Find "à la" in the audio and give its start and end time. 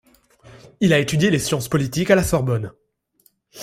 2.09-2.23